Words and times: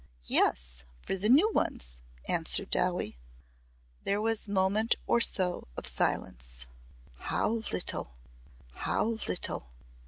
"Yes. 0.25 0.83
For 1.05 1.15
the 1.15 1.29
new 1.29 1.51
ones," 1.53 1.97
answered 2.27 2.71
Dowie. 2.71 3.19
There 4.03 4.19
was 4.19 4.47
moment 4.47 4.95
or 5.05 5.21
so 5.21 5.67
of 5.77 5.85
silence. 5.85 6.65
"How 7.19 7.49
little 7.71 8.15
how 8.73 9.05
little!" 9.27 9.67